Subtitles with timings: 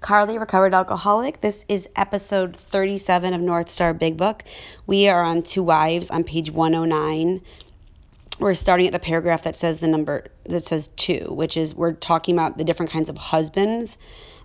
[0.00, 1.40] Carly, recovered alcoholic.
[1.40, 4.44] This is episode 37 of North Star Big Book.
[4.86, 7.42] We are on To Wives on page 109.
[8.38, 11.94] We're starting at the paragraph that says the number that says two, which is we're
[11.94, 13.98] talking about the different kinds of husbands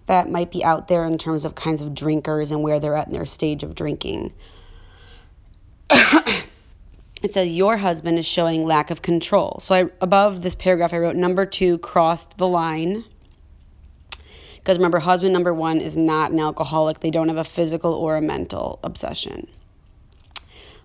[0.07, 3.07] that might be out there in terms of kinds of drinkers and where they're at
[3.07, 4.33] in their stage of drinking.
[5.91, 9.59] it says your husband is showing lack of control.
[9.59, 13.05] So I above this paragraph I wrote number 2 crossed the line
[14.63, 17.01] because remember, husband number one is not an alcoholic.
[17.01, 19.49] They don't have a physical or a mental obsession.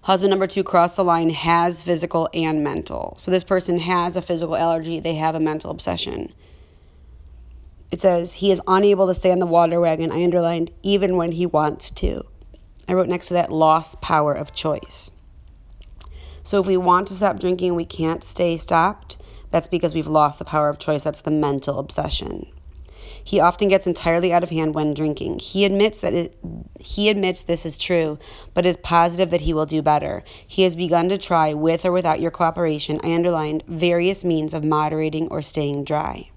[0.00, 3.14] Husband number two crossed the line has physical and mental.
[3.18, 6.32] So this person has a physical allergy, they have a mental obsession.
[7.92, 10.10] It says he is unable to stay on the water wagon.
[10.10, 12.24] I underlined even when he wants to.
[12.88, 15.12] I wrote next to that lost power of choice.
[16.42, 19.18] So if we want to stop drinking, we can't stay stopped.
[19.52, 21.02] That's because we've lost the power of choice.
[21.02, 22.46] That's the mental obsession.
[23.24, 25.40] He often gets entirely out of hand when drinking.
[25.40, 26.36] He admits that it,
[26.80, 28.18] he admits this is true,
[28.54, 30.24] but is positive that he will do better.
[30.46, 34.64] He has begun to try, with or without your cooperation, I underlined various means of
[34.64, 36.30] moderating or staying dry.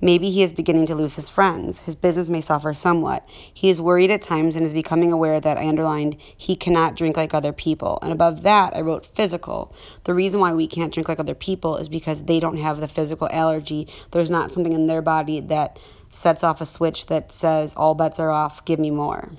[0.00, 1.80] Maybe he is beginning to lose his friends.
[1.80, 3.26] His business may suffer somewhat.
[3.52, 7.16] He is worried at times and is becoming aware that I underlined he cannot drink
[7.16, 7.98] like other people.
[8.00, 9.74] And above that, I wrote physical.
[10.04, 12.86] The reason why we can't drink like other people is because they don't have the
[12.86, 13.88] physical allergy.
[14.12, 15.78] There's not something in their body that
[16.10, 19.30] sets off a switch that says, all bets are off, give me more.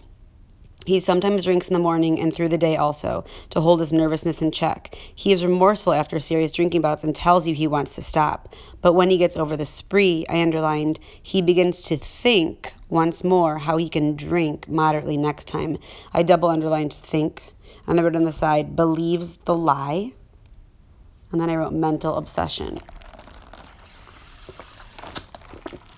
[0.86, 4.42] He sometimes drinks in the morning and through the day also, to hold his nervousness
[4.42, 4.98] in check.
[5.14, 8.56] He is remorseful after serious drinking bouts and tells you he wants to stop.
[8.82, 13.58] But when he gets over the spree, I underlined, he begins to think once more
[13.58, 15.78] how he can drink moderately next time.
[16.14, 17.54] I double underlined think.
[17.86, 20.14] And I wrote on the side, believes the lie.
[21.32, 22.80] And then I wrote mental obsession.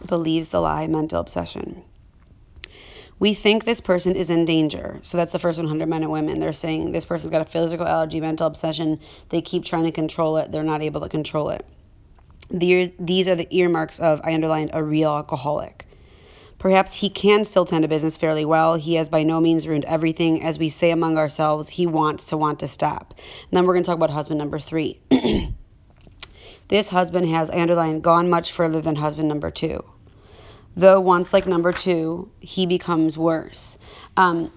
[0.08, 1.84] Believes the lie, mental obsession
[3.22, 4.98] we think this person is in danger.
[5.04, 6.40] So that's the first 100 men and women.
[6.40, 9.00] They're saying this person's got a physical allergy, mental obsession.
[9.30, 10.52] They keep trying to control it.
[10.52, 11.64] They're not able to control it.
[12.50, 15.86] These, these are the earmarks of, I underlined, a real alcoholic.
[16.58, 18.74] Perhaps he can still tend a business fairly well.
[18.74, 20.42] He has by no means ruined everything.
[20.42, 23.14] As we say among ourselves, he wants to want to stop.
[23.20, 25.00] And then we're going to talk about husband number three.
[26.70, 29.84] this husband has, I underlined, gone much further than husband number two
[30.76, 33.78] though once like number two, he becomes worse.
[34.18, 34.52] Um,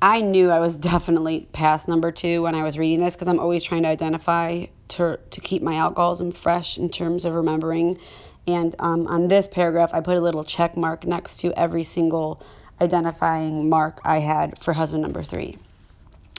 [0.00, 3.40] I knew I was definitely past number two when I was reading this because I'm
[3.40, 7.98] always trying to identify to, to keep my alcoholism fresh in terms of remembering.
[8.46, 12.42] And um, on this paragraph, I put a little check mark next to every single
[12.80, 15.56] identifying mark I had for husband number three.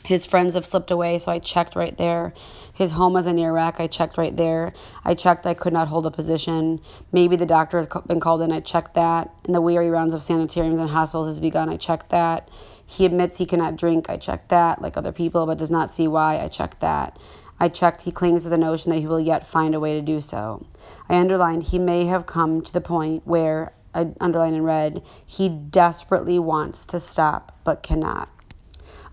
[0.05, 2.35] His friends have slipped away, so I checked right there.
[2.73, 3.79] His home was a wreck.
[3.79, 4.71] I checked right there.
[5.03, 6.79] I checked I could not hold a position.
[7.11, 8.51] Maybe the doctor has been called in.
[8.51, 9.31] I checked that.
[9.45, 11.69] And the weary rounds of sanitariums and hospitals has begun.
[11.69, 12.51] I checked that.
[12.85, 14.07] He admits he cannot drink.
[14.07, 16.39] I checked that, like other people, but does not see why.
[16.39, 17.17] I checked that.
[17.59, 20.03] I checked he clings to the notion that he will yet find a way to
[20.03, 20.63] do so.
[21.09, 25.49] I underlined he may have come to the point where, I underlined in red, he
[25.49, 28.29] desperately wants to stop but cannot.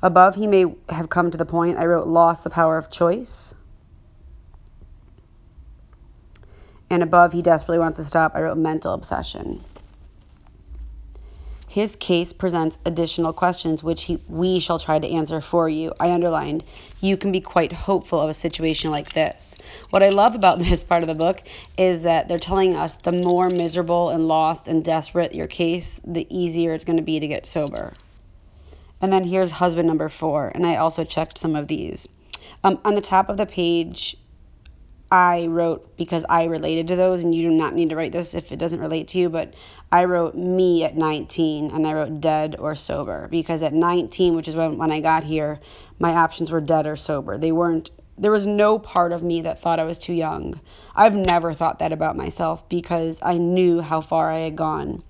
[0.03, 3.55] Above, he may have come to the point, I wrote, lost the power of choice.
[6.91, 9.63] And above, he desperately wants to stop, I wrote, mental obsession.
[11.69, 15.95] His case presents additional questions which he, we shall try to answer for you.
[16.01, 16.65] I underlined,
[17.01, 19.57] you can be quite hopeful of a situation like this.
[19.89, 21.43] What I love about this part of the book
[21.79, 26.27] is that they're telling us the more miserable and lost and desperate your case, the
[26.29, 27.95] easier it's going to be to get sober.
[29.03, 30.53] And then here's husband number four.
[30.55, 32.09] And I also checked some of these.
[32.65, 34.17] Um, on the top of the page,
[35.11, 38.33] I wrote because I related to those, and you do not need to write this
[38.33, 39.53] if it doesn't relate to you, but
[39.91, 44.49] I wrote me at 19 and I wrote dead or sober because at 19, which
[44.49, 45.61] is when, when I got here,
[45.99, 47.37] my options were dead or sober.
[47.37, 50.59] They weren't, there was no part of me that thought I was too young.
[50.97, 55.03] I've never thought that about myself because I knew how far I had gone.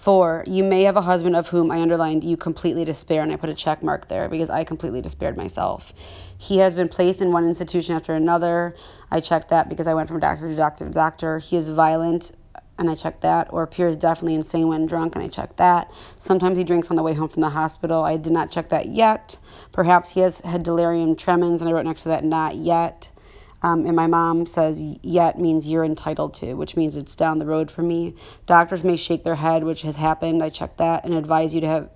[0.00, 3.36] Four, you may have a husband of whom I underlined you completely despair, and I
[3.36, 5.92] put a check mark there because I completely despaired myself.
[6.38, 8.74] He has been placed in one institution after another.
[9.10, 11.38] I checked that because I went from doctor to doctor to doctor.
[11.38, 12.32] He is violent,
[12.78, 15.90] and I checked that, or appears definitely insane when drunk, and I checked that.
[16.16, 18.02] Sometimes he drinks on the way home from the hospital.
[18.02, 19.36] I did not check that yet.
[19.70, 23.10] Perhaps he has had delirium tremens, and I wrote next to that not yet.
[23.62, 27.46] Um, and my mom says yet means you're entitled to, which means it's down the
[27.46, 28.14] road for me.
[28.46, 30.42] Doctors may shake their head, which has happened.
[30.42, 31.90] I checked that and advise you to have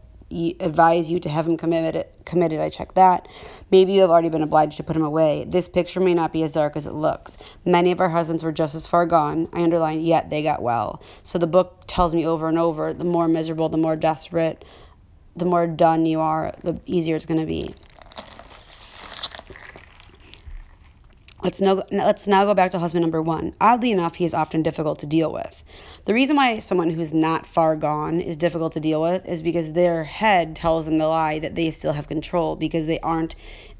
[0.61, 2.07] advise you to have him committed.
[2.25, 3.29] Committed, I check that.
[3.71, 5.45] Maybe you have already been obliged to put him away.
[5.49, 7.37] This picture may not be as dark as it looks.
[7.65, 9.49] Many of our husbands were just as far gone.
[9.53, 11.03] I underline, yet they got well.
[11.23, 14.65] So the book tells me over and over: the more miserable, the more desperate,
[15.37, 17.75] the more done you are, the easier it's going to be.
[21.45, 23.53] Let's now, let's now go back to husband number one.
[23.61, 25.63] Oddly enough, he is often difficult to deal with.
[26.07, 29.73] The reason why someone who's not far gone is difficult to deal with is because
[29.73, 33.35] their head tells them the lie that they still have control because they aren't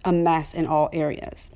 [0.05, 1.51] a mess in all areas.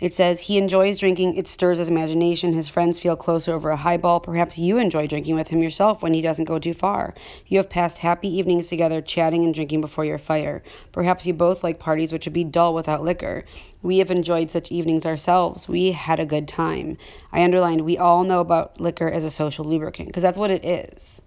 [0.00, 2.54] It says he enjoys drinking, it stirs his imagination.
[2.54, 4.18] His friends feel closer over a highball.
[4.18, 7.12] Perhaps you enjoy drinking with him yourself when he doesn't go too far.
[7.46, 10.62] You have passed happy evenings together, chatting and drinking before your fire.
[10.92, 13.44] Perhaps you both like parties which would be dull without liquor.
[13.82, 15.68] We have enjoyed such evenings ourselves.
[15.68, 16.96] We had a good time.
[17.30, 20.64] I underlined, we all know about liquor as a social lubricant, because that's what it
[20.64, 21.20] is.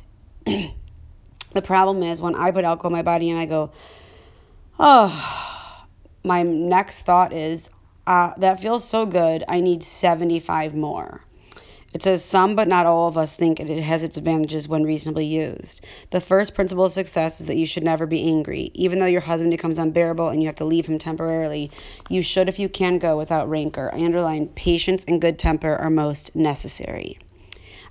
[0.44, 3.72] the problem is when I put alcohol in my body and I go,
[4.78, 5.86] oh,
[6.22, 7.68] my next thought is,
[8.10, 9.44] uh, that feels so good.
[9.46, 11.20] I need 75 more.
[11.94, 15.26] It says some, but not all of us think it has its advantages when reasonably
[15.26, 15.80] used.
[16.10, 18.72] The first principle of success is that you should never be angry.
[18.74, 21.70] Even though your husband becomes unbearable and you have to leave him temporarily,
[22.08, 23.92] you should, if you can, go without rancor.
[23.94, 27.16] I underline patience and good temper are most necessary.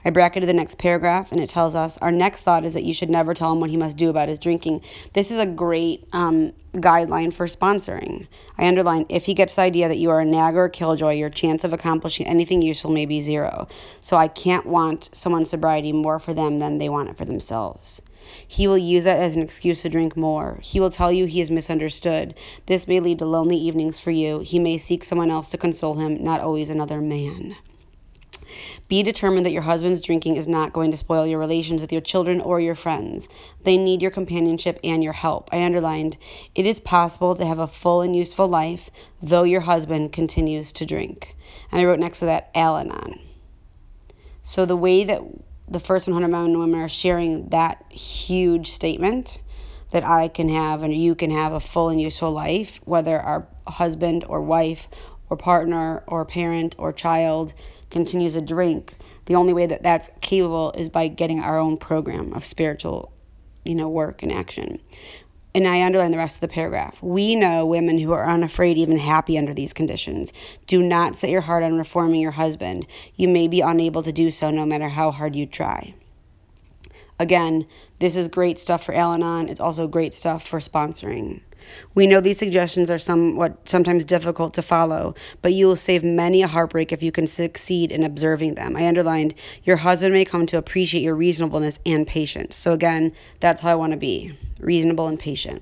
[0.05, 2.93] I bracketed the next paragraph and it tells us our next thought is that you
[2.93, 4.79] should never tell him what he must do about his drinking.
[5.11, 8.25] This is a great um, guideline for sponsoring.
[8.57, 11.15] I underline if he gets the idea that you are a nag or a killjoy,
[11.15, 13.67] your chance of accomplishing anything useful may be zero.
[13.99, 18.01] So I can't want someone's sobriety more for them than they want it for themselves.
[18.47, 20.59] He will use it as an excuse to drink more.
[20.61, 22.35] He will tell you he is misunderstood.
[22.67, 24.39] This may lead to lonely evenings for you.
[24.39, 27.57] He may seek someone else to console him, not always another man.
[28.89, 32.01] Be determined that your husband's drinking is not going to spoil your relations with your
[32.01, 33.29] children or your friends.
[33.63, 35.49] They need your companionship and your help.
[35.53, 36.17] I underlined,
[36.55, 38.89] it is possible to have a full and useful life,
[39.21, 41.35] though your husband continues to drink.
[41.71, 43.19] And I wrote next to that, Al Anon.
[44.41, 45.21] So the way that
[45.67, 49.39] the first 100 men and women are sharing that huge statement
[49.91, 53.47] that I can have and you can have a full and useful life, whether our
[53.67, 54.87] husband or wife
[55.29, 57.53] or partner or parent or child
[57.89, 58.93] continues to drink,
[59.25, 63.11] the only way that that's capable is by getting our own program of spiritual,
[63.65, 64.79] you know, work and action.
[65.55, 67.01] And I underline the rest of the paragraph.
[67.01, 70.31] We know women who are unafraid, even happy under these conditions.
[70.67, 72.85] Do not set your heart on reforming your husband.
[73.15, 75.95] You may be unable to do so no matter how hard you try.
[77.19, 77.67] Again,
[77.99, 79.49] this is great stuff for Al Anon.
[79.49, 81.41] It's also great stuff for sponsoring.
[81.93, 86.41] We know these suggestions are somewhat sometimes difficult to follow, but you will save many
[86.41, 88.75] a heartbreak if you can succeed in observing them.
[88.75, 89.35] I underlined,
[89.65, 92.55] your husband may come to appreciate your reasonableness and patience.
[92.55, 95.61] So again, that's how I want to be reasonable and patient.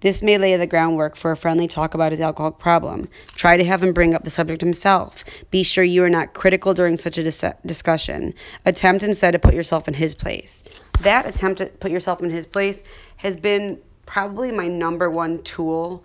[0.00, 3.08] This may lay the groundwork for a friendly talk about his alcoholic problem.
[3.34, 5.24] Try to have him bring up the subject himself.
[5.50, 8.34] Be sure you are not critical during such a dis- discussion.
[8.64, 10.64] Attempt instead to put yourself in his place.
[11.02, 12.82] That attempt to put yourself in his place
[13.16, 16.02] has been probably my number one tool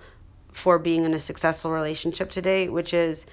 [0.51, 3.25] for being in a successful relationship today, which is,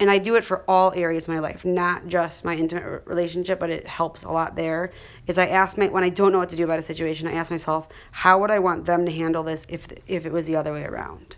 [0.00, 3.58] and I do it for all areas of my life, not just my intimate relationship,
[3.58, 4.90] but it helps a lot there.
[5.26, 7.32] Is I ask my when I don't know what to do about a situation, I
[7.32, 10.56] ask myself, how would I want them to handle this if if it was the
[10.56, 11.36] other way around?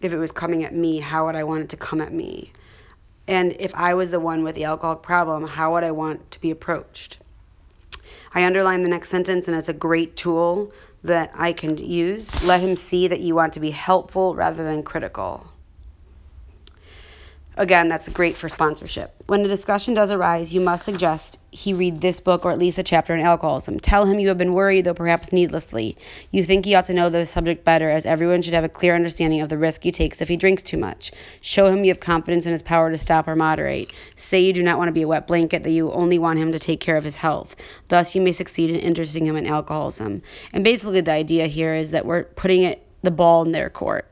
[0.00, 2.52] If it was coming at me, how would I want it to come at me?
[3.26, 6.40] And if I was the one with the alcoholic problem, how would I want to
[6.40, 7.18] be approached?
[8.34, 10.72] I underline the next sentence, and it's a great tool
[11.04, 12.44] that I can use.
[12.44, 15.46] Let him see that you want to be helpful rather than critical.
[17.56, 19.14] Again, that's great for sponsorship.
[19.28, 22.78] When a discussion does arise, you must suggest he read this book or at least
[22.78, 23.78] a chapter on alcoholism.
[23.78, 25.96] Tell him you have been worried, though perhaps needlessly.
[26.32, 28.96] You think he ought to know the subject better, as everyone should have a clear
[28.96, 31.12] understanding of the risk he takes if he drinks too much.
[31.42, 33.92] Show him you have confidence in his power to stop or moderate.
[34.16, 36.50] Say you do not want to be a wet blanket, that you only want him
[36.50, 37.54] to take care of his health.
[37.86, 40.22] Thus, you may succeed in interesting him in alcoholism.
[40.52, 44.10] And basically, the idea here is that we're putting it the ball in their court.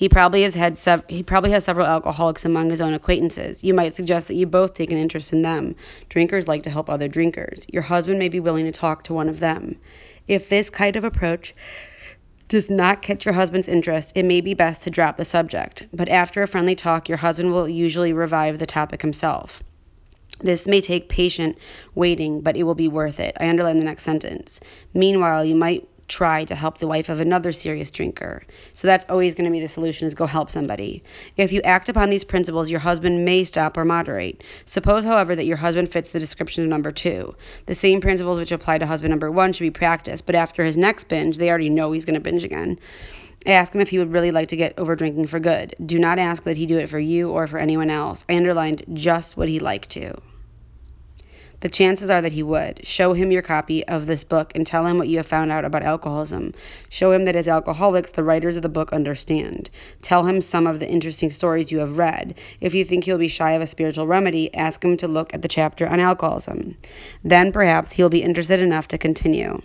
[0.00, 3.62] He probably has had sev- he probably has several alcoholics among his own acquaintances.
[3.62, 5.74] You might suggest that you both take an interest in them.
[6.08, 7.66] Drinkers like to help other drinkers.
[7.70, 9.76] Your husband may be willing to talk to one of them.
[10.26, 11.54] If this kind of approach
[12.48, 15.86] does not catch your husband's interest, it may be best to drop the subject.
[15.92, 19.62] But after a friendly talk, your husband will usually revive the topic himself.
[20.38, 21.58] This may take patient
[21.94, 23.36] waiting, but it will be worth it.
[23.38, 24.60] I underline the next sentence.
[24.94, 28.42] Meanwhile, you might try to help the wife of another serious drinker.
[28.74, 31.02] So that's always going to be the solution is go help somebody.
[31.36, 34.42] If you act upon these principles, your husband may stop or moderate.
[34.64, 37.34] Suppose, however, that your husband fits the description of number two.
[37.66, 40.76] The same principles which apply to husband number one should be practiced, but after his
[40.76, 42.78] next binge, they already know he's going to binge again.
[43.46, 45.74] I ask him if he would really like to get over drinking for good.
[45.86, 48.24] Do not ask that he do it for you or for anyone else.
[48.28, 50.20] I underlined just what he'd like to.
[51.60, 52.86] The chances are that he would.
[52.86, 55.66] Show him your copy of this book and tell him what you have found out
[55.66, 56.54] about alcoholism.
[56.88, 59.68] Show him that as alcoholics, the writers of the book understand.
[60.00, 62.34] Tell him some of the interesting stories you have read.
[62.62, 65.42] If you think he'll be shy of a spiritual remedy, ask him to look at
[65.42, 66.78] the chapter on alcoholism.
[67.24, 69.60] Then perhaps he'll be interested enough to continue.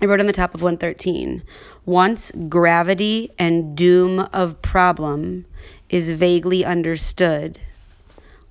[0.00, 1.42] I wrote on the top of 113
[1.84, 5.46] once gravity and doom of problem
[5.88, 7.58] is vaguely understood,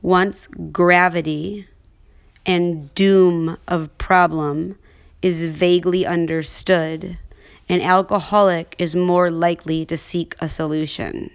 [0.01, 1.65] once gravity
[2.47, 4.77] and doom of problem
[5.21, 7.17] is vaguely understood,
[7.67, 11.29] an alcoholic is more likely to seek a solution.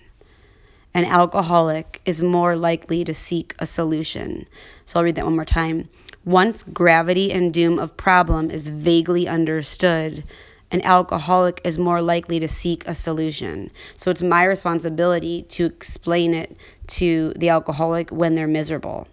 [0.94, 4.46] An alcoholic is more likely to seek a solution.
[4.86, 5.90] So I'll read that one more time.
[6.24, 10.24] Once gravity and doom of problem is vaguely understood,
[10.70, 13.70] an alcoholic is more likely to seek a solution.
[13.96, 16.56] So it's my responsibility to explain it
[16.88, 19.08] to the alcoholic when they're miserable.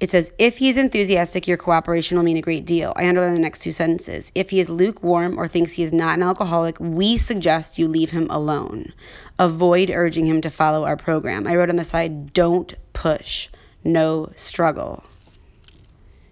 [0.00, 2.92] It says, if he is enthusiastic, your cooperation will mean a great deal.
[2.96, 4.32] I underline the next two sentences.
[4.34, 8.10] If he is lukewarm or thinks he is not an alcoholic, we suggest you leave
[8.10, 8.92] him alone.
[9.38, 11.46] Avoid urging him to follow our program.
[11.46, 13.48] I wrote on the side, don't push,
[13.84, 15.04] no struggle.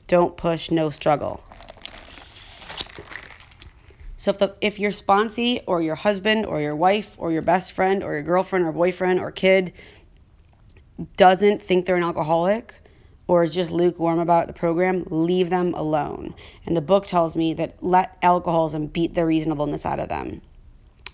[0.08, 1.42] Don't push, no struggle.
[4.16, 7.72] So if the if your sponsee or your husband or your wife or your best
[7.72, 9.72] friend or your girlfriend or boyfriend or kid
[11.16, 12.74] doesn't think they're an alcoholic
[13.26, 16.34] or is just lukewarm about the program, leave them alone.
[16.66, 20.42] And the book tells me that let alcoholism beat the reasonableness out of them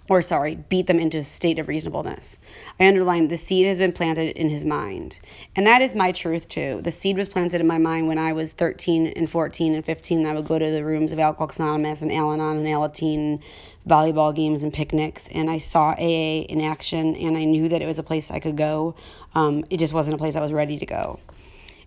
[0.09, 2.39] or sorry, beat them into a state of reasonableness.
[2.81, 5.19] I underline the seed has been planted in his mind.
[5.55, 6.81] And that is my truth too.
[6.83, 10.19] The seed was planted in my mind when I was 13 and 14 and 15
[10.19, 13.41] and I would go to the rooms of Alcoholics Anonymous and Al-Anon and Alateen
[13.87, 17.87] volleyball games and picnics and I saw AA in action and I knew that it
[17.87, 18.95] was a place I could go.
[19.35, 21.21] Um, it just wasn't a place I was ready to go.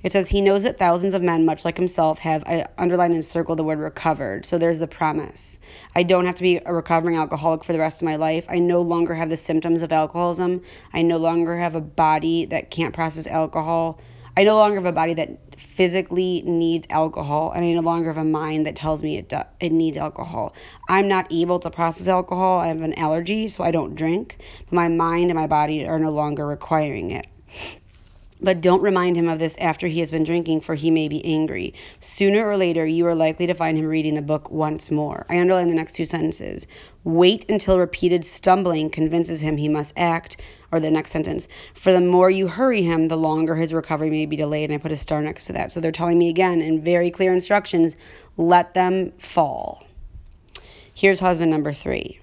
[0.04, 3.24] It says he knows that thousands of men, much like himself, have I underlined and
[3.24, 4.46] circled the word recovered.
[4.46, 5.60] So there's the promise.
[5.96, 8.46] I don't have to be a recovering alcoholic for the rest of my life.
[8.50, 10.62] I no longer have the symptoms of alcoholism.
[10.92, 14.00] I no longer have a body that can't process alcohol.
[14.36, 18.18] I no longer have a body that physically needs alcohol, and I no longer have
[18.18, 20.54] a mind that tells me it do- it needs alcohol.
[20.88, 22.60] I'm not able to process alcohol.
[22.60, 24.38] I have an allergy, so I don't drink.
[24.66, 27.28] But my mind and my body are no longer requiring it.
[28.44, 31.24] But don't remind him of this after he has been drinking, for he may be
[31.24, 31.76] angry.
[32.00, 35.28] Sooner or later, you are likely to find him reading the book once more.
[35.30, 36.66] I underline the next two sentences.
[37.04, 40.38] Wait until repeated stumbling convinces him he must act,
[40.72, 41.48] or the next sentence.
[41.76, 44.72] For the more you hurry him, the longer his recovery may be delayed.
[44.72, 45.72] And I put a star next to that.
[45.72, 47.96] So they're telling me again in very clear instructions
[48.38, 49.86] let them fall.
[50.96, 52.20] Here's husband number three.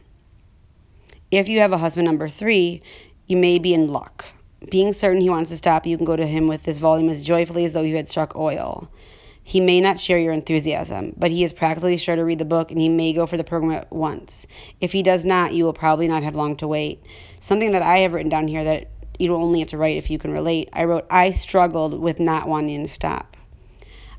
[1.31, 2.83] If you have a husband number three,
[3.27, 4.25] you may be in luck.
[4.71, 7.23] Being certain he wants to stop, you can go to him with this volume as
[7.23, 8.89] joyfully as though you had struck oil.
[9.45, 12.71] He may not share your enthusiasm, but he is practically sure to read the book
[12.71, 14.47] and he may go for the program at once.
[14.81, 17.03] If he does not, you will probably not have long to wait.
[17.41, 20.19] Something that I have written down here that you only have to write if you
[20.19, 20.69] can relate.
[20.73, 23.37] I wrote, I struggled with not wanting to stop.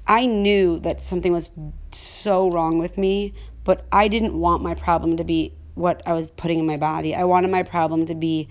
[0.08, 1.52] I knew that something was
[1.92, 6.32] so wrong with me, but I didn't want my problem to be what I was
[6.32, 7.14] putting in my body.
[7.14, 8.50] I wanted my problem to be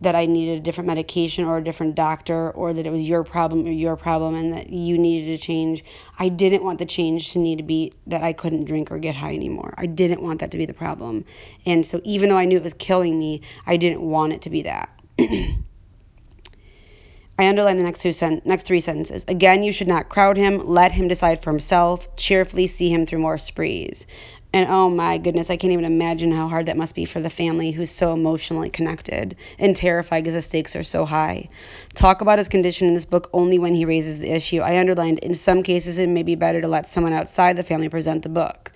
[0.00, 3.24] that I needed a different medication or a different doctor or that it was your
[3.24, 5.84] problem or your problem and that you needed to change.
[6.18, 9.16] I didn't want the change to need to be that I couldn't drink or get
[9.16, 9.74] high anymore.
[9.76, 11.24] I didn't want that to be the problem.
[11.66, 14.50] And so even though I knew it was killing me, I didn't want it to
[14.50, 14.88] be that.
[17.40, 19.24] I underline the next two sen- next three sentences.
[19.28, 20.66] Again, you should not crowd him.
[20.66, 22.16] Let him decide for himself.
[22.16, 24.08] Cheerfully see him through more sprees.
[24.58, 27.30] And oh my goodness, I can't even imagine how hard that must be for the
[27.30, 31.48] family who's so emotionally connected and terrified because the stakes are so high.
[31.94, 34.58] Talk about his condition in this book only when he raises the issue.
[34.58, 37.88] I underlined in some cases it may be better to let someone outside the family
[37.88, 38.72] present the book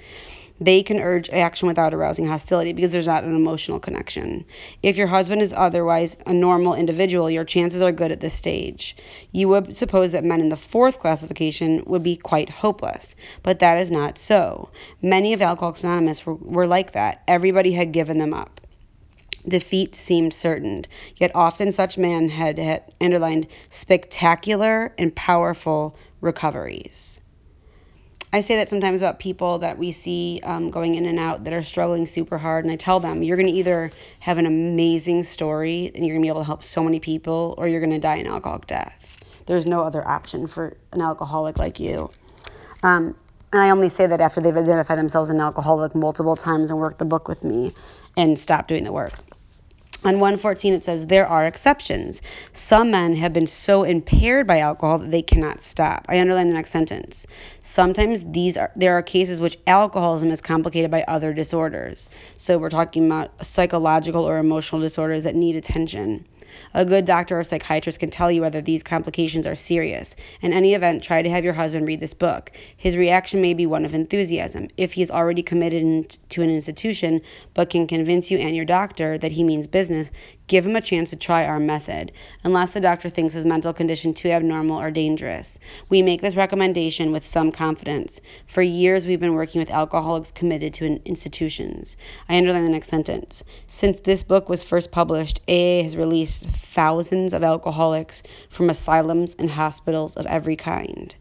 [0.64, 4.45] they can urge action without arousing hostility because there's not an emotional connection.
[4.83, 8.97] If your husband is otherwise a normal individual, your chances are good at this stage.
[9.33, 13.81] You would suppose that men in the fourth classification would be quite hopeless, but that
[13.81, 14.69] is not so.
[15.00, 17.23] Many of Alcoholics Anonymous were, were like that.
[17.26, 18.61] Everybody had given them up.
[19.49, 20.85] Defeat seemed certain,
[21.16, 27.12] yet often such men had, had underlined spectacular and powerful recoveries.
[28.35, 31.53] I say that sometimes about people that we see um, going in and out that
[31.53, 35.25] are struggling super hard, and I tell them you're going to either have an amazing
[35.25, 37.91] story and you're going to be able to help so many people, or you're going
[37.91, 39.23] to die an alcoholic death.
[39.47, 42.11] There's no other option for an alcoholic like you.
[42.83, 43.15] Um,
[43.53, 46.79] and I only say that after they've identified themselves as an alcoholic multiple times and
[46.79, 47.73] worked the book with me
[48.17, 49.12] and stopped doing the work.
[50.05, 52.23] On 114, it says, There are exceptions.
[52.55, 56.07] Some men have been so impaired by alcohol that they cannot stop.
[56.09, 57.25] I underline the next sentence.
[57.73, 62.11] Sometimes these are there are cases which alcoholism is complicated by other disorders.
[62.37, 66.26] So we're talking about psychological or emotional disorders that need attention.
[66.75, 70.14] A good doctor or psychiatrist can tell you whether these complications are serious.
[70.43, 72.52] In any event, try to have your husband read this book.
[72.76, 74.69] His reaction may be one of enthusiasm.
[74.76, 77.23] If he is already committed to an institution
[77.55, 80.11] but can convince you and your doctor that he means business,
[80.49, 82.13] Give him a chance to try our method,
[82.45, 85.59] unless the doctor thinks his mental condition too abnormal or dangerous.
[85.89, 88.21] We make this recommendation with some confidence.
[88.47, 91.97] For years, we've been working with alcoholics committed to institutions.
[92.29, 93.45] I underline the next sentence.
[93.67, 99.49] Since this book was first published, AA has released thousands of alcoholics from asylums and
[99.49, 101.15] hospitals of every kind.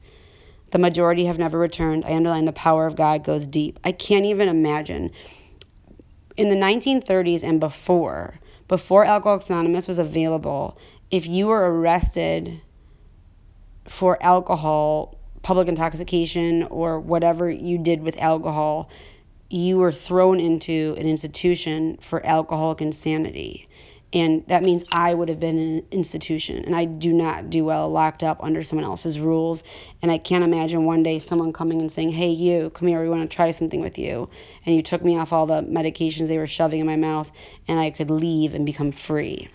[0.72, 2.06] The majority have never returned.
[2.06, 3.80] I underline the power of God goes deep.
[3.84, 5.12] I can't even imagine.
[6.38, 8.40] In the 1930s and before,
[8.72, 10.78] before Alcoholics Anonymous was available,
[11.12, 12.62] if you were arrested
[13.86, 18.90] for alcohol, public intoxication, or whatever you did with alcohol,
[19.50, 23.68] you were thrown into an institution for alcoholic insanity.
[24.13, 26.65] And that means I would have been in an institution.
[26.65, 29.63] And I do not do well locked up under someone else's rules.
[30.01, 33.10] And I can't imagine one day someone coming and saying, Hey, you, come here, we
[33.10, 34.30] want to try something with you.
[34.65, 37.32] And you took me off all the medications they were shoving in my mouth,
[37.68, 39.50] and I could leave and become free.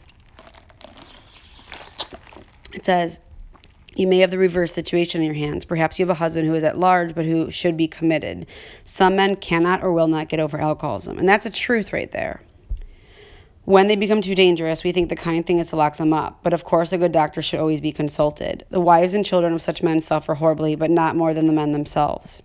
[2.73, 3.21] It says,
[3.95, 5.65] you may have the reverse situation in your hands.
[5.65, 8.47] Perhaps you have a husband who is at large but who should be committed.
[8.85, 11.19] Some men cannot or will not get over alcoholism.
[11.19, 12.41] And that's a truth right there.
[13.67, 16.39] When they become too dangerous, we think the kind thing is to lock them up,
[16.45, 18.65] but of course a good doctor should always be consulted.
[18.71, 21.73] The wives and children of such men suffer horribly, but not more than the men
[21.73, 22.45] themselves.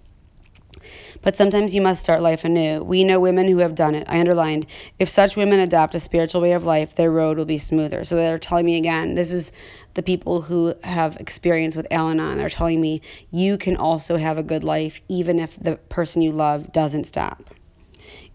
[1.21, 2.81] But sometimes you must start life anew.
[2.81, 4.07] We know women who have done it.
[4.09, 4.65] I underlined,
[4.97, 8.03] if such women adopt a spiritual way of life, their road will be smoother.
[8.03, 9.51] So they're telling me again, this is
[9.93, 12.39] the people who have experience with Al Anon.
[12.39, 16.31] They're telling me you can also have a good life even if the person you
[16.31, 17.53] love doesn't stop.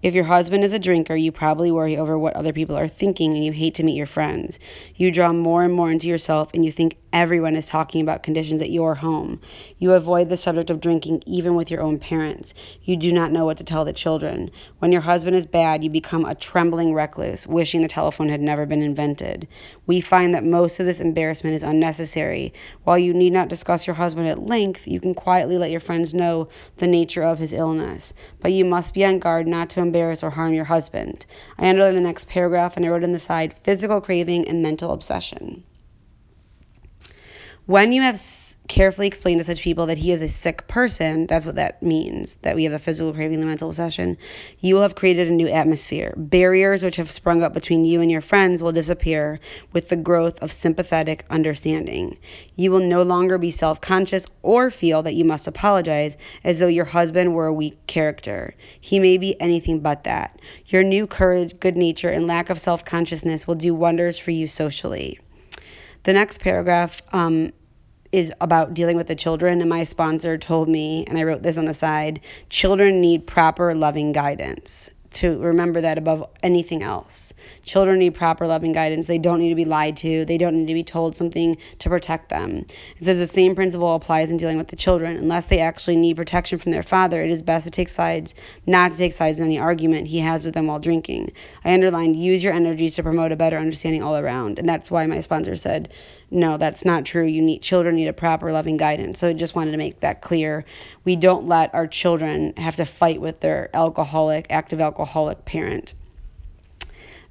[0.06, 3.34] If your husband is a drinker, you probably worry over what other people are thinking
[3.34, 4.60] and you hate to meet your friends.
[4.94, 8.60] You draw more and more into yourself and you think everyone is talking about conditions
[8.60, 9.40] at your home.
[9.78, 12.52] You avoid the subject of drinking even with your own parents.
[12.82, 14.50] You do not know what to tell the children.
[14.80, 18.66] When your husband is bad, you become a trembling recluse, wishing the telephone had never
[18.66, 19.48] been invented.
[19.86, 22.52] We find that most of this embarrassment is unnecessary.
[22.84, 26.12] While you need not discuss your husband at length, you can quietly let your friends
[26.12, 28.12] know the nature of his illness.
[28.42, 31.24] But you must be on guard not to embarrass or harm your husband.
[31.56, 34.92] I underlined the next paragraph and I wrote on the side physical craving and mental
[34.92, 35.64] obsession.
[37.68, 38.22] When you have
[38.68, 42.36] carefully explained to such people that he is a sick person, that's what that means,
[42.42, 44.18] that we have a physical craving, the mental obsession,
[44.60, 46.14] you will have created a new atmosphere.
[46.16, 49.40] Barriers which have sprung up between you and your friends will disappear
[49.72, 52.16] with the growth of sympathetic understanding.
[52.54, 56.68] You will no longer be self conscious or feel that you must apologize as though
[56.68, 58.54] your husband were a weak character.
[58.80, 60.40] He may be anything but that.
[60.66, 64.46] Your new courage, good nature, and lack of self consciousness will do wonders for you
[64.46, 65.18] socially.
[66.06, 67.52] The next paragraph um,
[68.12, 71.58] is about dealing with the children, and my sponsor told me, and I wrote this
[71.58, 74.88] on the side children need proper loving guidance.
[75.16, 77.32] To remember that above anything else.
[77.62, 79.06] Children need proper loving guidance.
[79.06, 80.26] They don't need to be lied to.
[80.26, 82.66] They don't need to be told something to protect them.
[82.98, 85.16] It says the same principle applies in dealing with the children.
[85.16, 88.34] Unless they actually need protection from their father, it is best to take sides,
[88.66, 91.32] not to take sides in any argument he has with them while drinking.
[91.64, 94.58] I underlined use your energies to promote a better understanding all around.
[94.58, 95.88] And that's why my sponsor said,
[96.30, 97.24] no, that's not true.
[97.24, 99.18] You need children need a proper loving guidance.
[99.20, 100.64] So I just wanted to make that clear.
[101.04, 105.94] We don't let our children have to fight with their alcoholic, active alcoholic parent.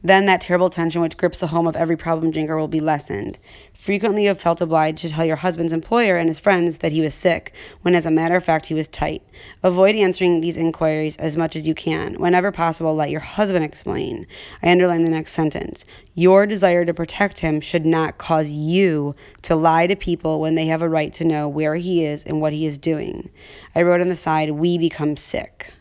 [0.05, 3.39] Then that terrible tension which grips the home of every problem drinker will be lessened.
[3.73, 7.01] Frequently you have felt obliged to tell your husband's employer and his friends that he
[7.01, 9.23] was sick, when as a matter of fact he was tight.
[9.63, 12.19] Avoid answering these inquiries as much as you can.
[12.19, 14.27] Whenever possible, let your husband explain.
[14.61, 15.85] I underline the next sentence.
[16.13, 20.67] Your desire to protect him should not cause you to lie to people when they
[20.67, 23.27] have a right to know where he is and what he is doing.
[23.73, 25.73] I wrote on the side, we become sick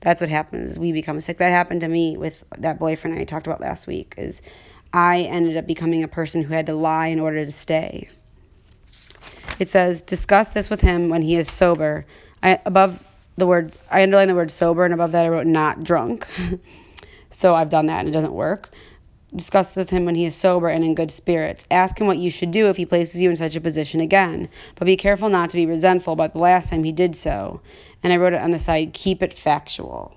[0.00, 0.78] that's what happens.
[0.78, 1.38] We become sick.
[1.38, 4.14] That happened to me with that boyfriend I talked about last week.
[4.16, 4.40] Is
[4.92, 8.08] I ended up becoming a person who had to lie in order to stay.
[9.58, 12.06] It says, discuss this with him when he is sober.
[12.42, 13.02] I above
[13.36, 16.26] the word I underline the word sober and above that I wrote not drunk.
[17.30, 18.70] so I've done that and it doesn't work.
[19.34, 21.64] Discuss with him when he is sober and in good spirits.
[21.70, 24.48] Ask him what you should do if he places you in such a position again.
[24.74, 27.60] But be careful not to be resentful about the last time he did so.
[28.02, 30.12] And I wrote it on the side, keep it factual.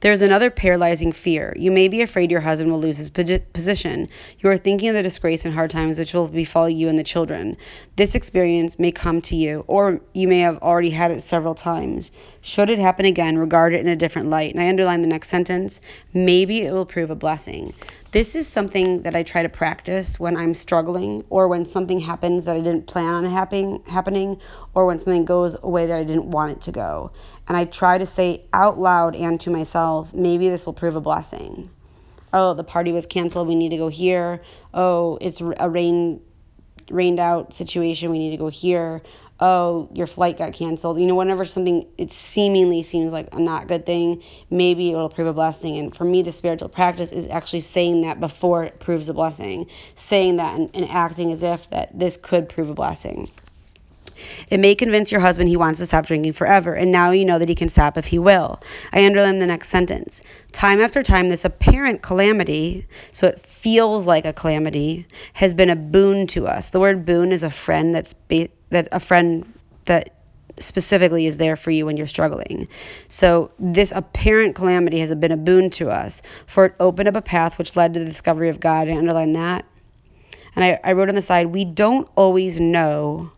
[0.00, 1.54] There is another paralyzing fear.
[1.56, 4.08] You may be afraid your husband will lose his position.
[4.40, 7.02] You are thinking of the disgrace and hard times which will befall you and the
[7.02, 7.56] children.
[7.96, 12.10] This experience may come to you, or you may have already had it several times.
[12.42, 14.54] Should it happen again, regard it in a different light.
[14.54, 15.80] And I underline the next sentence.
[16.12, 17.72] Maybe it will prove a blessing.
[18.12, 22.44] This is something that I try to practice when I'm struggling or when something happens
[22.44, 24.40] that I didn't plan on happening, happening
[24.74, 27.10] or when something goes away that I didn't want it to go.
[27.48, 31.00] And I try to say out loud and to myself, maybe this will prove a
[31.00, 31.68] blessing.
[32.32, 33.48] Oh, the party was canceled.
[33.48, 34.40] We need to go here.
[34.72, 36.20] Oh, it's a rain
[36.88, 38.10] rained out situation.
[38.12, 39.02] We need to go here
[39.40, 41.00] oh, your flight got canceled.
[41.00, 45.26] You know, whenever something it seemingly seems like a not good thing, maybe it'll prove
[45.26, 45.76] a blessing.
[45.76, 49.66] And for me, the spiritual practice is actually saying that before it proves a blessing,
[49.94, 53.30] saying that and, and acting as if that this could prove a blessing.
[54.48, 57.38] It may convince your husband he wants to stop drinking forever, and now you know
[57.38, 58.60] that he can stop if he will.
[58.92, 60.22] I underline the next sentence.
[60.52, 65.76] Time after time, this apparent calamity, so it feels like a calamity, has been a
[65.76, 66.70] boon to us.
[66.70, 69.52] The word boon is a friend that's ba- that a friend
[69.84, 70.12] that
[70.58, 72.68] specifically is there for you when you're struggling.
[73.08, 77.22] So this apparent calamity has been a boon to us, for it opened up a
[77.22, 78.88] path which led to the discovery of God.
[78.88, 79.64] I underline that.
[80.54, 83.30] And I, I wrote on the side, we don't always know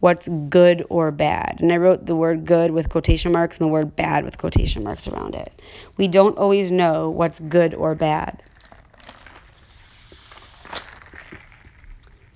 [0.00, 1.58] what's good or bad.
[1.60, 4.84] And I wrote the word good with quotation marks and the word bad with quotation
[4.84, 5.60] marks around it.
[5.96, 8.42] We don't always know what's good or bad.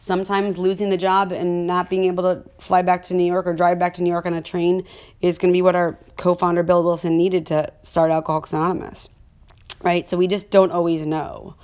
[0.05, 3.53] Sometimes losing the job and not being able to fly back to New York or
[3.53, 4.85] drive back to New York on a train
[5.21, 9.09] is going to be what our co founder Bill Wilson needed to start Alcoholics Anonymous,
[9.81, 10.11] right?
[10.11, 11.55] So we just don't always know.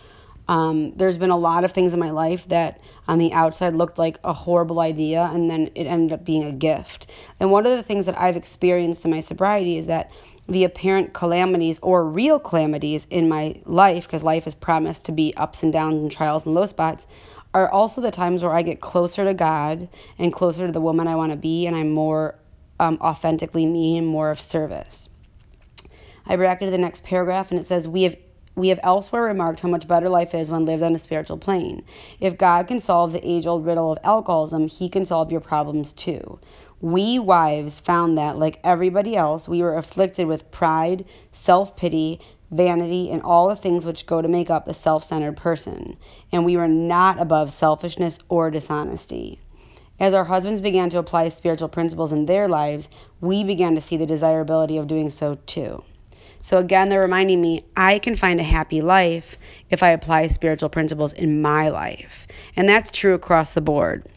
[0.47, 3.99] Um, there's been a lot of things in my life that on the outside looked
[3.99, 7.11] like a horrible idea and then it ended up being a gift.
[7.41, 10.13] And one of the things that I've experienced in my sobriety is that
[10.49, 15.35] the apparent calamities or real calamities in my life, because life is promised to be
[15.37, 17.05] ups and downs and trials and low spots,
[17.55, 21.09] are also the times where I get closer to God and closer to the woman
[21.09, 22.35] I want to be, and I'm more
[22.79, 25.09] um, authentically me and more of service.
[26.27, 28.17] I bracketed the next paragraph, and it says, "We have."
[28.55, 31.85] We have elsewhere remarked how much better life is when lived on a spiritual plane.
[32.19, 35.93] If God can solve the age old riddle of alcoholism, He can solve your problems
[35.93, 36.41] too.
[36.81, 43.11] We wives found that, like everybody else, we were afflicted with pride, self pity, vanity,
[43.11, 45.97] and all the things which go to make up a self centered person,
[46.33, 49.39] and we were not above selfishness or dishonesty.
[50.01, 52.89] As our husbands began to apply spiritual principles in their lives,
[53.21, 55.83] we began to see the desirability of doing so too.
[56.41, 59.37] So again, they're reminding me I can find a happy life
[59.71, 62.29] if I apply spiritual principles in my life.
[62.55, 64.09] And that's true across the board.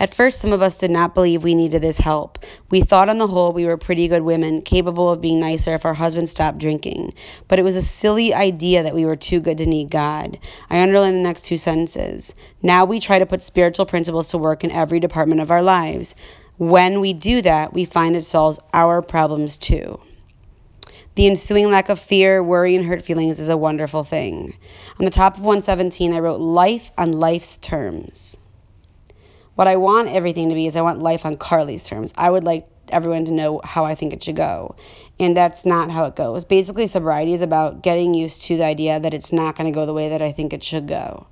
[0.00, 2.38] At first, some of us did not believe we needed this help.
[2.70, 5.84] We thought on the whole we were pretty good women, capable of being nicer if
[5.84, 7.12] our husbands stopped drinking.
[7.48, 10.38] But it was a silly idea that we were too good to need God.
[10.70, 12.34] I underline the next two sentences.
[12.62, 16.14] Now we try to put spiritual principles to work in every department of our lives.
[16.56, 20.00] When we do that, we find it solves our problems too.
[21.14, 24.54] The ensuing lack of fear, worry, and hurt feelings is a wonderful thing.
[24.98, 28.38] On the top of 117, I wrote life on life's terms.
[29.60, 32.14] What I want everything to be is I want life on Carly's terms.
[32.16, 34.74] I would like everyone to know how I think it should go.
[35.18, 36.46] And that's not how it goes.
[36.46, 39.84] Basically, sobriety is about getting used to the idea that it's not going to go
[39.84, 41.26] the way that I think it should go.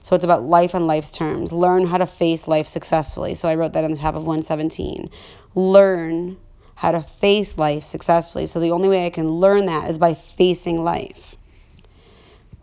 [0.00, 1.50] So it's about life on life's terms.
[1.50, 3.34] Learn how to face life successfully.
[3.34, 5.10] So I wrote that on the top of 117.
[5.56, 6.36] Learn
[6.76, 8.46] how to face life successfully.
[8.46, 11.34] So the only way I can learn that is by facing life.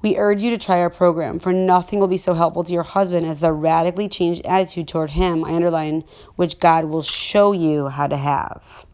[0.01, 2.83] We urge you to try our program, for nothing will be so helpful to your
[2.83, 6.05] husband as the radically changed attitude toward him, I underline,
[6.37, 8.85] which God will show you how to have.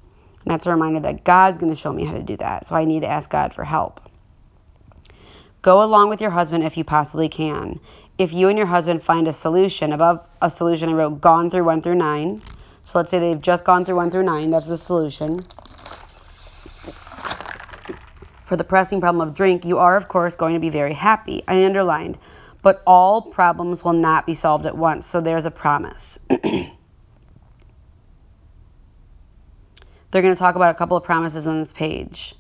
[0.44, 2.68] And that's a reminder that God's going to show me how to do that.
[2.68, 4.02] So I need to ask God for help.
[5.62, 7.80] Go along with your husband if you possibly can.
[8.18, 11.66] If you and your husband find a solution, above a solution I wrote gone through
[11.66, 12.42] 1 through 9.
[12.86, 14.50] So let's say they've just gone through 1 through 9.
[14.50, 15.42] That's the solution
[18.46, 21.44] for the pressing problem of drink, you are, of course, going to be very happy.
[21.48, 22.18] I underlined,
[22.62, 26.20] but all problems will not be solved at once, so there's a promise.
[26.30, 26.72] They're
[30.22, 32.36] going to talk about a couple of promises on this page.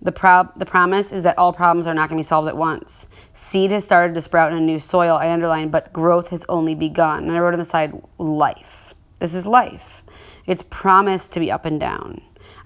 [0.00, 2.56] The, pro- the promise is that all problems are not going to be solved at
[2.56, 3.06] once.
[3.34, 6.74] Seed has started to sprout in a new soil, I underlined, but growth has only
[6.74, 7.24] begun.
[7.24, 8.94] And I wrote on the side, life.
[9.18, 10.02] This is life.
[10.46, 12.20] It's promised to be up and down.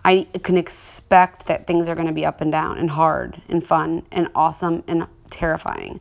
[0.06, 3.66] I can expect that things are going to be up and down and hard and
[3.66, 5.98] fun and awesome and terrifying.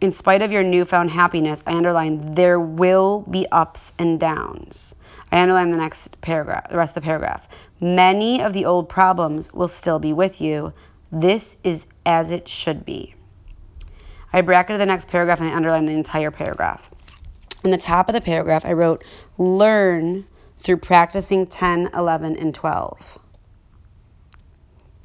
[0.00, 4.94] In spite of your newfound happiness, I underline there will be ups and downs.
[5.32, 7.48] I underline the next paragraph, the rest of the paragraph.
[7.80, 10.72] Many of the old problems will still be with you.
[11.10, 13.16] This is as it should be.
[14.32, 16.88] I bracketed the next paragraph and I underlined the entire paragraph.
[17.64, 19.02] In the top of the paragraph, I wrote,
[19.36, 20.26] Learn
[20.62, 23.18] through practicing 10, 11, and 12.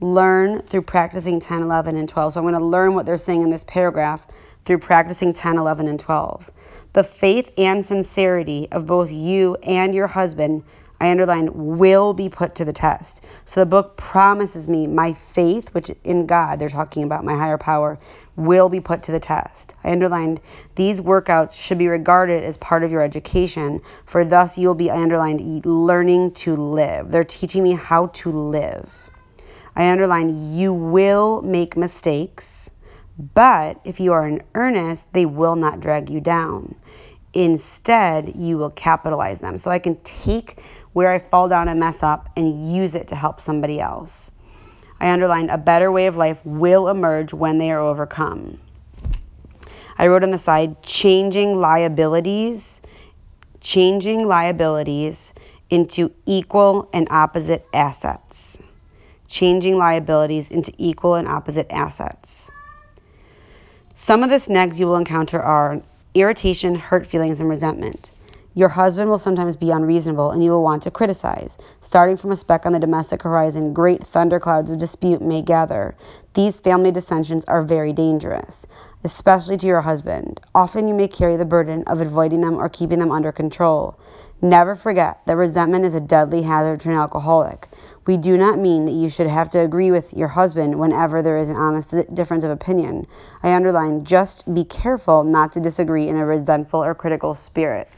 [0.01, 2.33] Learn through practicing 10, 11, and 12.
[2.33, 4.27] So I'm going to learn what they're saying in this paragraph
[4.65, 6.51] through practicing 10, 11, and 12.
[6.93, 10.63] The faith and sincerity of both you and your husband,
[11.05, 13.23] I underline, will be put to the test.
[13.45, 17.59] So the book promises me my faith, which in God, they're talking about my higher
[17.59, 17.99] power,
[18.35, 19.75] will be put to the test.
[19.83, 20.41] I underlined
[20.73, 24.99] these workouts should be regarded as part of your education, for thus you'll be, I
[24.99, 27.11] underlined, learning to live.
[27.11, 28.91] They're teaching me how to live.
[29.75, 32.71] I underlined you will make mistakes,
[33.35, 36.73] but if you are in earnest, they will not drag you down.
[37.33, 39.57] Instead, you will capitalize them.
[39.57, 40.61] So I can take
[40.95, 44.31] where I fall down and mess up and use it to help somebody else.
[44.97, 48.57] I underlined a better way of life will emerge when they are overcome.
[49.97, 52.79] I wrote on the side changing liabilities,
[53.59, 55.33] changing liabilities
[55.69, 58.57] into equal and opposite assets.
[59.27, 62.49] Changing liabilities into equal and opposite assets.
[63.95, 65.81] Some of the snags you will encounter are
[66.13, 68.13] irritation, hurt feelings, and resentment.
[68.57, 71.57] Your husband will sometimes be unreasonable and you will want to criticize.
[71.81, 75.93] Starting from a speck on the domestic horizon, great thunderclouds of dispute may gather.
[76.35, 78.65] These family dissensions are very dangerous,
[79.03, 80.39] especially to your husband.
[80.55, 83.99] Often you may carry the burden of avoiding them or keeping them under control.
[84.41, 87.67] Never forget that resentment is a deadly hazard to an alcoholic.
[88.07, 91.39] We do not mean that you should have to agree with your husband whenever there
[91.39, 93.05] is an honest difference of opinion.
[93.43, 97.89] I underline just be careful not to disagree in a resentful or critical spirit.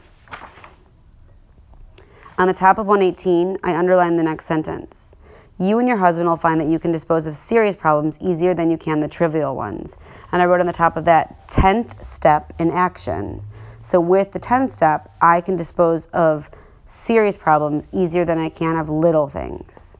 [2.38, 5.16] On the top of 118, I underline the next sentence.
[5.58, 8.70] You and your husband will find that you can dispose of serious problems easier than
[8.70, 9.96] you can the trivial ones.
[10.30, 13.42] And I wrote on the top of that, 10th step in action.
[13.80, 16.48] So with the 10th step, I can dispose of
[16.86, 19.98] serious problems easier than I can of little things.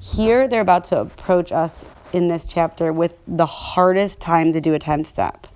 [0.00, 4.72] Here, they're about to approach us in this chapter with the hardest time to do
[4.72, 5.48] a 10th step.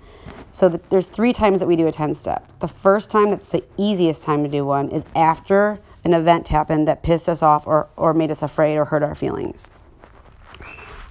[0.53, 2.59] So the, there's three times that we do a 10 step.
[2.59, 6.87] The first time that's the easiest time to do one is after an event happened
[6.87, 9.71] that pissed us off or, or made us afraid or hurt our feelings.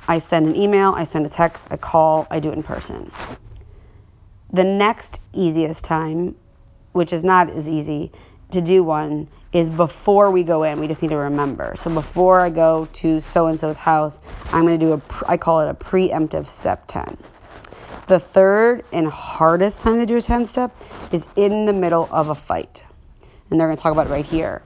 [0.07, 3.11] I send an email, I send a text, I call, I do it in person.
[4.53, 6.37] The next easiest time,
[6.93, 8.13] which is not as easy
[8.53, 10.79] to do one, is before we go in.
[10.79, 11.75] We just need to remember.
[11.79, 14.21] So before I go to so and so's house,
[14.53, 17.32] I'm going to do a, I call it a preemptive step 10.
[18.13, 20.71] The third and hardest time to do a 10 step
[21.13, 22.85] is in the middle of a fight.
[23.49, 24.61] And they're going to talk about it right here.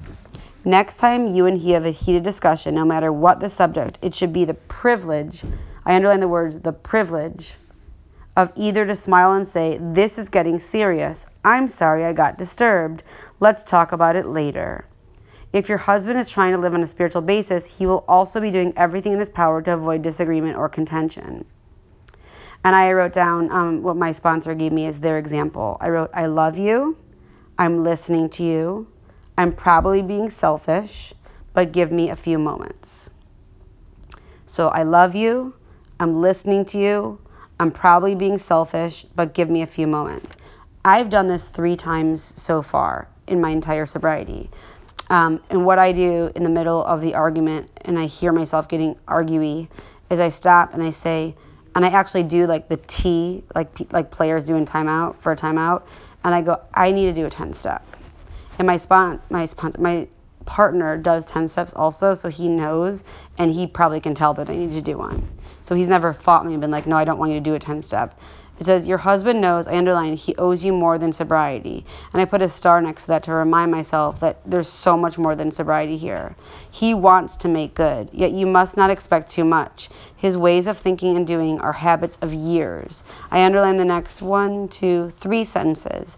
[0.65, 4.17] Next time you and he have a heated discussion, no matter what the subject, it
[4.17, 5.45] should be the privilege,
[5.85, 7.55] I underline the words, the privilege
[8.37, 11.25] of either to smile and say, This is getting serious.
[11.45, 13.05] I'm sorry I got disturbed.
[13.39, 14.87] Let's talk about it later.
[15.53, 18.51] If your husband is trying to live on a spiritual basis, he will also be
[18.51, 21.45] doing everything in his power to avoid disagreement or contention.
[22.67, 25.77] And I wrote down um, what my sponsor gave me as their example.
[25.81, 26.97] I wrote, I love you.
[27.59, 28.89] I'm listening to you.
[29.39, 31.15] I'm probably being selfish,
[31.55, 33.09] but give me a few moments.
[34.47, 35.55] So I love you.
[36.01, 37.21] I'm listening to you.
[37.61, 40.37] I'm probably being selfish, but give me a few moments.
[40.85, 44.51] I've done this three times so far in my entire sobriety.
[45.09, 48.69] Um, and what I do in the middle of the argument, and I hear myself
[48.69, 49.69] getting arguey,
[50.11, 51.37] is I stop and I say,
[51.77, 55.37] and I actually do like the T, like like players do in timeout for a
[55.37, 55.83] timeout,
[56.25, 57.85] and I go, I need to do a 10 step,
[58.59, 60.09] and my spon my spon my
[60.47, 63.05] partner does 10 steps also, so he knows,
[63.37, 65.29] and he probably can tell that I need to do one.
[65.61, 67.55] So he's never fought me and been like, no, I don't want you to do
[67.55, 68.19] a 10 step.
[68.59, 71.85] It says, Your husband knows, I underline, he owes you more than sobriety.
[72.13, 75.19] And I put a star next to that to remind myself that there's so much
[75.19, 76.35] more than sobriety here.
[76.71, 79.91] He wants to make good, yet you must not expect too much.
[80.17, 83.05] His ways of thinking and doing are habits of years.
[83.31, 86.17] I underline the next one, two, three sentences.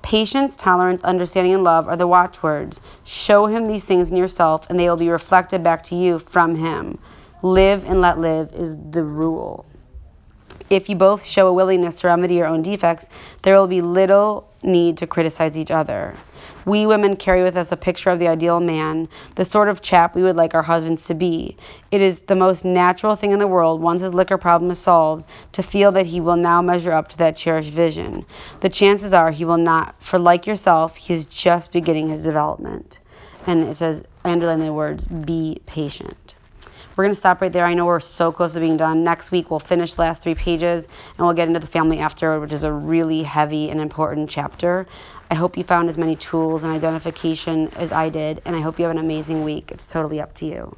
[0.00, 2.80] Patience, tolerance, understanding, and love are the watchwords.
[3.04, 6.54] Show him these things in yourself, and they will be reflected back to you from
[6.54, 6.98] him.
[7.42, 9.66] Live and let live is the rule.
[10.74, 13.06] If you both show a willingness to remedy your own defects,
[13.42, 16.16] there will be little need to criticize each other.
[16.66, 20.16] We women carry with us a picture of the ideal man, the sort of chap
[20.16, 21.56] we would like our husbands to be.
[21.92, 25.26] It is the most natural thing in the world, once his liquor problem is solved,
[25.52, 28.26] to feel that he will now measure up to that cherished vision.
[28.58, 32.98] The chances are he will not, for like yourself, he is just beginning his development.
[33.46, 36.23] And it says, I underline the words, be patient.
[36.96, 37.66] We're going to stop right there.
[37.66, 39.02] I know we're so close to being done.
[39.02, 42.40] Next week, we'll finish the last three pages and we'll get into the family afterward,
[42.40, 44.86] which is a really heavy and important chapter.
[45.30, 48.78] I hope you found as many tools and identification as I did, and I hope
[48.78, 49.72] you have an amazing week.
[49.72, 50.76] It's totally up to you.